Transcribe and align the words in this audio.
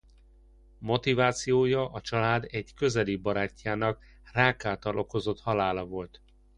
Motivációja 0.79 1.91
a 1.91 2.01
család 2.01 2.45
egy 2.49 2.73
közeli 2.73 3.15
barátjának 3.15 4.03
rák 4.33 4.65
által 4.65 4.97
okozott 4.97 5.39
halála 5.39 5.85
volt. 5.85 6.21